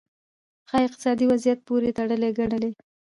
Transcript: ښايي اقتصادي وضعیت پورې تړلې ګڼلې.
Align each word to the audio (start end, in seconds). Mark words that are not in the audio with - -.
ښايي 0.69 0.85
اقتصادي 0.87 1.25
وضعیت 1.31 1.59
پورې 1.67 1.95
تړلې 1.97 2.29
ګڼلې. 2.39 2.71